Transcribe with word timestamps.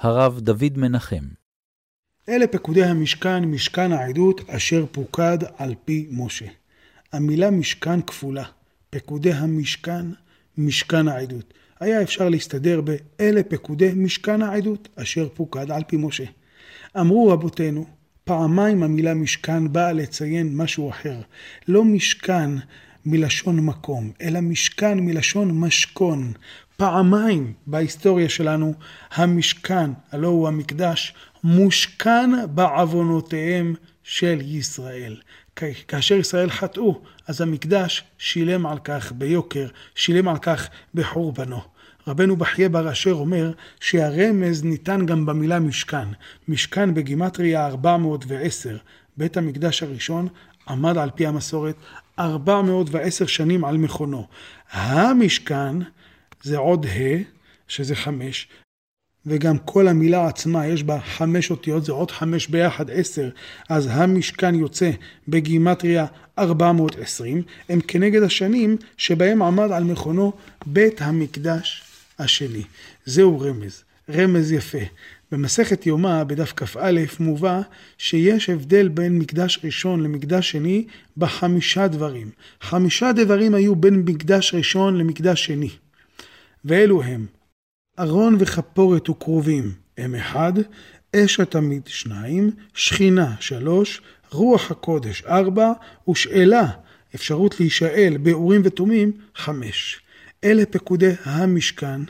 הרב 0.00 0.40
דוד 0.40 0.72
מנחם. 0.76 1.24
אלה 2.28 2.46
פקודי 2.46 2.84
המשכן, 2.84 3.44
משכן 3.44 3.92
העדות, 3.92 4.50
אשר 4.50 4.84
פוקד 4.92 5.38
על 5.56 5.74
פי 5.84 6.08
משה. 6.10 6.46
המילה 7.12 7.50
משכן 7.50 8.02
כפולה. 8.02 8.44
פקודי 8.90 9.32
המשכן, 9.32 10.06
משכן 10.58 11.08
העדות. 11.08 11.54
היה 11.80 12.02
אפשר 12.02 12.28
להסתדר 12.28 12.80
ב"אלה 12.84 13.42
פקודי 13.42 13.92
משכן 13.96 14.42
העדות, 14.42 14.88
אשר 14.96 15.28
פוקד 15.34 15.70
על 15.70 15.82
פי 15.86 15.96
משה". 15.96 16.24
אמרו 17.00 17.28
רבותינו, 17.28 17.86
פעמיים 18.24 18.82
המילה 18.82 19.14
משכן 19.14 19.72
באה 19.72 19.92
לציין 19.92 20.56
משהו 20.56 20.90
אחר. 20.90 21.20
לא 21.68 21.84
משכן 21.84 22.50
מלשון 23.10 23.60
מקום, 23.60 24.10
אלא 24.22 24.40
משכן 24.40 24.98
מלשון 25.00 25.60
משכון. 25.60 26.32
פעמיים 26.76 27.52
בהיסטוריה 27.66 28.28
שלנו 28.28 28.74
המשכן, 29.14 29.90
הלא 30.12 30.28
הוא 30.28 30.48
המקדש, 30.48 31.14
מושכן 31.44 32.30
בעוונותיהם 32.54 33.74
של 34.02 34.40
ישראל. 34.44 35.16
כאשר 35.88 36.14
ישראל 36.14 36.50
חטאו, 36.50 37.00
אז 37.26 37.40
המקדש 37.40 38.04
שילם 38.18 38.66
על 38.66 38.78
כך 38.84 39.12
ביוקר, 39.12 39.68
שילם 39.94 40.28
על 40.28 40.38
כך 40.38 40.68
בחורבנו. 40.94 41.60
רבנו 42.06 42.36
בחייה 42.36 42.68
בר 42.68 42.92
אשר 42.92 43.12
אומר 43.12 43.52
שהרמז 43.80 44.64
ניתן 44.64 45.06
גם 45.06 45.26
במילה 45.26 45.60
משכן. 45.60 46.08
משכן 46.48 46.94
בגימטריה 46.94 47.66
410. 47.66 48.76
בית 49.16 49.36
המקדש 49.36 49.82
הראשון 49.82 50.28
עמד 50.68 50.98
על 50.98 51.10
פי 51.14 51.26
המסורת 51.26 51.74
410 52.18 53.26
שנים 53.26 53.64
על 53.64 53.76
מכונו. 53.76 54.26
המשכן 54.70 55.76
זה 56.42 56.58
עוד 56.58 56.86
ה', 56.86 57.22
שזה 57.68 57.96
חמש, 57.96 58.48
וגם 59.26 59.58
כל 59.58 59.88
המילה 59.88 60.26
עצמה 60.26 60.66
יש 60.66 60.82
בה 60.82 61.00
חמש 61.00 61.50
אותיות, 61.50 61.84
זה 61.84 61.92
עוד 61.92 62.10
חמש 62.10 62.46
ביחד 62.46 62.90
עשר, 62.90 63.30
אז 63.68 63.88
המשכן 63.90 64.54
יוצא 64.54 64.90
בגימטריה 65.28 66.06
420, 66.38 67.42
הם 67.68 67.80
כנגד 67.80 68.22
השנים 68.22 68.76
שבהם 68.96 69.42
עמד 69.42 69.72
על 69.72 69.84
מכונו 69.84 70.32
בית 70.66 71.02
המקדש 71.02 71.82
השני. 72.18 72.62
זהו 73.04 73.40
רמז, 73.40 73.82
רמז 74.10 74.52
יפה. 74.52 74.78
במסכת 75.32 75.86
יומא 75.86 76.24
בדף 76.24 76.52
כ"א 76.56 77.00
מובא 77.20 77.60
שיש 77.98 78.50
הבדל 78.50 78.88
בין 78.88 79.18
מקדש 79.18 79.58
ראשון 79.64 80.02
למקדש 80.02 80.50
שני 80.50 80.86
בחמישה 81.16 81.88
דברים. 81.88 82.30
חמישה 82.60 83.12
דברים 83.12 83.54
היו 83.54 83.76
בין 83.76 83.94
מקדש 83.94 84.54
ראשון 84.54 84.96
למקדש 84.96 85.44
שני. 85.44 85.70
ואלו 86.64 87.02
הם 87.02 87.26
ארון 87.98 88.36
וכפורת 88.38 89.08
וקרובים 89.08 89.72
הם 89.98 90.14
אחד, 90.14 90.52
אש 91.16 91.40
התמיד 91.40 91.82
שניים, 91.86 92.50
שכינה 92.74 93.34
שלוש, 93.40 94.00
רוח 94.30 94.70
הקודש 94.70 95.22
ארבע, 95.26 95.72
ושאלה, 96.08 96.66
אפשרות 97.14 97.60
להישאל 97.60 98.16
באורים 98.22 98.60
ותומים, 98.64 99.12
חמש. 99.34 100.00
אלה 100.44 100.66
פקודי 100.66 101.12
המשכן, 101.24 102.00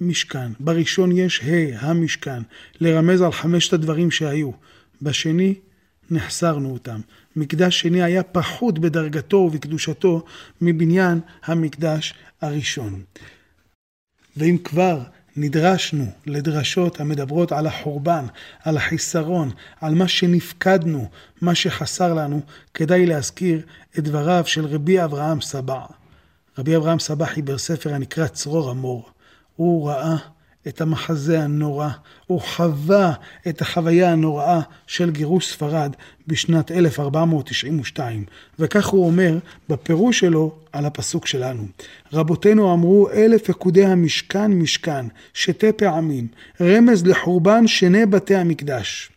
משכן. 0.00 0.52
בראשון 0.60 1.12
יש 1.12 1.40
ה' 1.42 1.86
המשכן, 1.86 2.42
לרמז 2.80 3.22
על 3.22 3.32
חמשת 3.32 3.72
הדברים 3.72 4.10
שהיו. 4.10 4.50
בשני, 5.02 5.54
נחסרנו 6.10 6.72
אותם. 6.72 7.00
מקדש 7.36 7.80
שני 7.80 8.02
היה 8.02 8.22
פחות 8.22 8.78
בדרגתו 8.78 9.36
ובקדושתו 9.36 10.24
מבניין 10.60 11.20
המקדש 11.44 12.14
הראשון. 12.40 13.02
ואם 14.36 14.56
כבר 14.64 15.02
נדרשנו 15.36 16.06
לדרשות 16.26 17.00
המדברות 17.00 17.52
על 17.52 17.66
החורבן, 17.66 18.26
על 18.62 18.76
החיסרון, 18.76 19.50
על 19.80 19.94
מה 19.94 20.08
שנפקדנו, 20.08 21.08
מה 21.40 21.54
שחסר 21.54 22.14
לנו, 22.14 22.40
כדאי 22.74 23.06
להזכיר 23.06 23.62
את 23.98 24.04
דבריו 24.04 24.42
של 24.46 24.66
רבי 24.66 25.04
אברהם 25.04 25.40
סבא. 25.40 25.84
רבי 26.58 26.76
אברהם 26.76 26.98
סבא 26.98 27.26
חיבר 27.26 27.58
ספר 27.58 27.94
הנקרא 27.94 28.26
צרור 28.26 28.70
המור. 28.70 29.10
הוא 29.56 29.88
ראה 29.88 30.16
את 30.68 30.80
המחזה 30.80 31.42
הנורא, 31.42 31.88
הוא 32.26 32.40
חווה 32.40 33.12
את 33.48 33.60
החוויה 33.60 34.12
הנוראה 34.12 34.60
של 34.86 35.10
גירוש 35.10 35.52
ספרד 35.52 35.92
בשנת 36.26 36.70
1492, 36.70 38.24
וכך 38.58 38.86
הוא 38.86 39.06
אומר 39.06 39.38
בפירוש 39.68 40.18
שלו 40.18 40.52
על 40.72 40.86
הפסוק 40.86 41.26
שלנו. 41.26 41.66
רבותינו 42.12 42.74
אמרו 42.74 43.10
אלה 43.10 43.38
פקודי 43.38 43.84
המשכן 43.84 44.52
משכן, 44.52 45.06
שתי 45.34 45.72
פעמים, 45.72 46.26
רמז 46.60 47.06
לחורבן 47.06 47.66
שני 47.66 48.06
בתי 48.06 48.34
המקדש. 48.34 49.10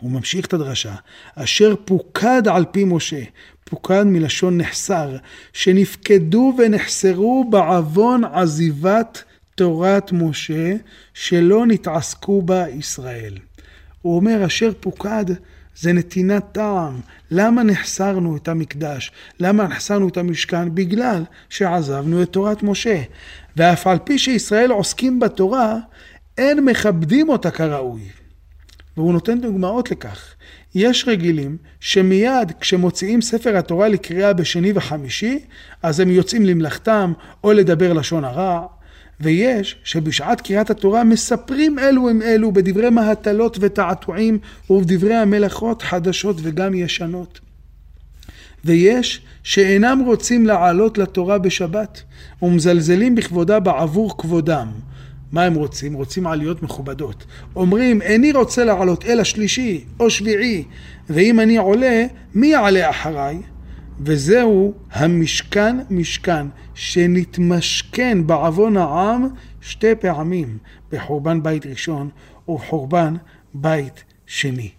הוא 0.00 0.10
ממשיך 0.10 0.46
את 0.46 0.52
הדרשה, 0.52 0.94
אשר 1.34 1.74
פוקד 1.84 2.48
על 2.48 2.64
פי 2.70 2.84
משה, 2.84 3.22
פוקד 3.64 4.02
מלשון 4.02 4.58
נחסר, 4.58 5.16
שנפקדו 5.52 6.54
ונחסרו 6.58 7.44
בעוון 7.50 8.24
עזיבת 8.24 9.24
תורת 9.58 10.12
משה 10.12 10.74
שלא 11.14 11.66
נתעסקו 11.66 12.42
בה 12.42 12.68
ישראל. 12.68 13.34
הוא 14.02 14.16
אומר 14.16 14.46
אשר 14.46 14.70
פוקד 14.80 15.24
זה 15.76 15.92
נתינת 15.92 16.44
טעם. 16.52 17.00
למה 17.30 17.62
נחסרנו 17.62 18.36
את 18.36 18.48
המקדש? 18.48 19.12
למה 19.40 19.64
נחסרנו 19.64 20.08
את 20.08 20.16
המשכן? 20.16 20.74
בגלל 20.74 21.24
שעזבנו 21.48 22.22
את 22.22 22.28
תורת 22.28 22.62
משה. 22.62 23.02
ואף 23.56 23.86
על 23.86 23.98
פי 23.98 24.18
שישראל 24.18 24.70
עוסקים 24.70 25.20
בתורה, 25.20 25.76
אין 26.38 26.64
מכבדים 26.64 27.28
אותה 27.28 27.50
כראוי. 27.50 28.02
והוא 28.96 29.12
נותן 29.12 29.40
דוגמאות 29.40 29.90
לכך. 29.90 30.34
יש 30.74 31.04
רגילים 31.08 31.56
שמיד 31.80 32.52
כשמוציאים 32.60 33.22
ספר 33.22 33.56
התורה 33.56 33.88
לקריאה 33.88 34.32
בשני 34.32 34.72
וחמישי, 34.74 35.38
אז 35.82 36.00
הם 36.00 36.10
יוצאים 36.10 36.46
למלאכתם 36.46 37.12
או 37.44 37.52
לדבר 37.52 37.92
לשון 37.92 38.24
הרע, 38.24 38.66
ויש 39.20 39.76
שבשעת 39.84 40.40
קריאת 40.40 40.70
התורה 40.70 41.04
מספרים 41.04 41.78
אלו 41.78 42.08
עם 42.08 42.22
אלו 42.22 42.52
בדברי 42.52 42.90
מהתלות 42.90 43.56
ותעתועים 43.60 44.38
ובדברי 44.70 45.14
המלאכות 45.14 45.82
חדשות 45.82 46.36
וגם 46.42 46.74
ישנות. 46.74 47.40
ויש 48.64 49.20
שאינם 49.42 50.02
רוצים 50.06 50.46
לעלות 50.46 50.98
לתורה 50.98 51.38
בשבת 51.38 52.02
ומזלזלים 52.42 53.14
בכבודה 53.14 53.60
בעבור 53.60 54.18
כבודם. 54.18 54.68
מה 55.32 55.44
הם 55.44 55.54
רוצים? 55.54 55.94
רוצים 55.94 56.26
עליות 56.26 56.62
מכובדות. 56.62 57.24
אומרים, 57.56 58.02
איני 58.02 58.32
רוצה 58.32 58.64
לעלות 58.64 59.04
אלא 59.04 59.24
שלישי 59.24 59.84
או 60.00 60.10
שביעי, 60.10 60.64
ואם 61.10 61.40
אני 61.40 61.56
עולה, 61.56 62.06
מי 62.34 62.46
יעלה 62.46 62.90
אחריי? 62.90 63.38
וזהו 64.00 64.74
המשכן 64.90 65.76
משכן, 65.90 66.46
שנתמשכן 66.74 68.26
בעוון 68.26 68.76
העם 68.76 69.28
שתי 69.60 69.94
פעמים, 69.94 70.58
בחורבן 70.90 71.42
בית 71.42 71.66
ראשון 71.66 72.10
ובחורבן 72.48 73.14
בית 73.54 74.04
שני. 74.26 74.70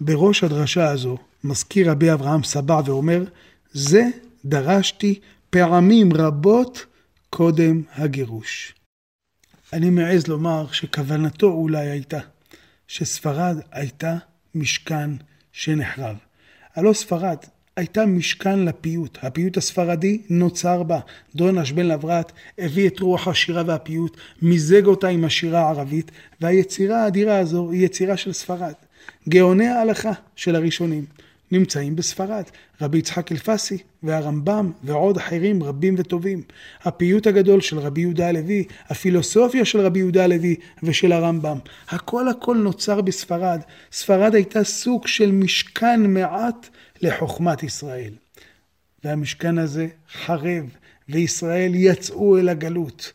בראש 0.00 0.44
הדרשה 0.44 0.90
הזו 0.90 1.16
מזכיר 1.44 1.90
רבי 1.90 2.12
אברהם 2.12 2.42
סבא 2.42 2.80
ואומר, 2.84 3.24
זה 3.72 4.04
דרשתי 4.44 5.20
פעמים 5.50 6.12
רבות 6.14 6.86
קודם 7.30 7.82
הגירוש. 7.92 8.74
אני 9.72 9.90
מעז 9.90 10.26
לומר 10.26 10.66
שכוונתו 10.72 11.46
אולי 11.46 11.88
הייתה 11.88 12.18
שספרד 12.88 13.56
הייתה 13.72 14.16
משכן 14.54 15.10
שנחרב. 15.52 16.16
הלא 16.74 16.92
ספרד 16.92 17.36
הייתה 17.78 18.06
משכן 18.06 18.58
לפיוט. 18.58 19.18
הפיוט 19.22 19.56
הספרדי 19.56 20.22
נוצר 20.30 20.82
בה. 20.82 20.98
דון 21.34 21.58
אשבן 21.58 21.86
לברת 21.86 22.32
הביא 22.58 22.88
את 22.88 23.00
רוח 23.00 23.28
השירה 23.28 23.62
והפיוט, 23.66 24.16
מיזג 24.42 24.86
אותה 24.86 25.08
עם 25.08 25.24
השירה 25.24 25.60
הערבית, 25.60 26.10
והיצירה 26.40 27.04
האדירה 27.04 27.38
הזו 27.38 27.70
היא 27.70 27.84
יצירה 27.84 28.16
של 28.16 28.32
ספרד. 28.32 28.72
גאוני 29.28 29.66
ההלכה 29.66 30.12
של 30.36 30.56
הראשונים 30.56 31.04
נמצאים 31.52 31.96
בספרד. 31.96 32.44
רבי 32.80 32.98
יצחק 32.98 33.32
אלפסי 33.32 33.78
והרמב"ם 34.02 34.72
ועוד 34.84 35.16
אחרים 35.16 35.62
רבים 35.62 35.94
וטובים. 35.98 36.42
הפיוט 36.82 37.26
הגדול 37.26 37.60
של 37.60 37.78
רבי 37.78 38.00
יהודה 38.00 38.28
הלוי, 38.28 38.64
הפילוסופיה 38.88 39.64
של 39.64 39.80
רבי 39.80 39.98
יהודה 39.98 40.24
הלוי 40.24 40.56
ושל 40.82 41.12
הרמב"ם. 41.12 41.58
הכל 41.88 42.28
הכל 42.28 42.56
נוצר 42.56 43.00
בספרד. 43.00 43.60
ספרד 43.92 44.34
הייתה 44.34 44.64
סוג 44.64 45.06
של 45.06 45.32
משכן 45.32 46.14
מעט 46.14 46.68
לחוכמת 47.02 47.62
ישראל. 47.62 48.14
והמשכן 49.04 49.58
הזה 49.58 49.88
חרב, 50.12 50.64
וישראל 51.08 51.72
יצאו 51.74 52.38
אל 52.38 52.48
הגלות. 52.48 53.12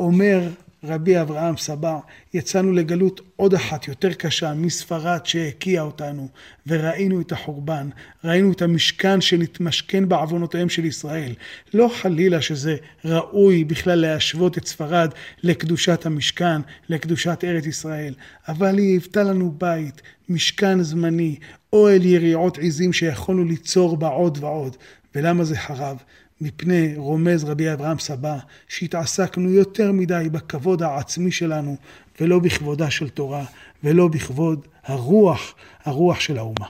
אומר 0.00 0.48
רבי 0.84 1.20
אברהם 1.20 1.56
סבא, 1.56 1.98
יצאנו 2.34 2.72
לגלות 2.72 3.20
עוד 3.36 3.54
אחת 3.54 3.88
יותר 3.88 4.12
קשה 4.12 4.54
מספרד 4.54 5.26
שהקיאה 5.26 5.82
אותנו, 5.82 6.28
וראינו 6.66 7.20
את 7.20 7.32
החורבן, 7.32 7.88
ראינו 8.24 8.52
את 8.52 8.62
המשכן 8.62 9.20
שנתמשכן 9.20 10.08
בעוונותיהם 10.08 10.68
של 10.68 10.84
ישראל. 10.84 11.34
לא 11.74 11.90
חלילה 11.94 12.40
שזה 12.40 12.76
ראוי 13.04 13.64
בכלל 13.64 13.98
להשוות 13.98 14.58
את 14.58 14.66
ספרד 14.66 15.10
לקדושת 15.42 16.06
המשכן, 16.06 16.60
לקדושת 16.88 17.44
ארץ 17.44 17.66
ישראל, 17.66 18.14
אבל 18.48 18.78
היא 18.78 18.90
היוותה 18.90 19.22
לנו 19.22 19.54
בית, 19.58 20.02
משכן 20.28 20.82
זמני, 20.82 21.36
אוהל 21.72 22.04
יריעות 22.04 22.58
עזים 22.58 22.92
שיכולנו 22.92 23.44
ליצור 23.44 23.96
בה 23.96 24.08
עוד 24.08 24.38
ועוד. 24.40 24.76
ולמה 25.14 25.44
זה 25.44 25.56
חרב? 25.56 25.96
מפני 26.40 26.94
רומז 26.96 27.44
רבי 27.44 27.72
אברהם 27.72 27.98
סבא, 27.98 28.38
שהתעסקנו 28.68 29.50
יותר 29.50 29.92
מדי 29.92 30.28
בכבוד 30.32 30.82
העצמי 30.82 31.32
שלנו, 31.32 31.76
ולא 32.20 32.38
בכבודה 32.38 32.90
של 32.90 33.08
תורה, 33.08 33.44
ולא 33.84 34.08
בכבוד 34.08 34.66
הרוח, 34.84 35.54
הרוח 35.84 36.20
של 36.20 36.38
האומה. 36.38 36.66